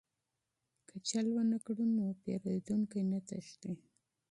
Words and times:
که 0.87 0.93
دوکه 1.01 1.19
ونه 1.33 1.57
کړو 1.65 1.85
نو 1.95 2.05
پیرودونکي 2.21 3.01
نه 3.11 3.19
تښتي. 3.27 3.71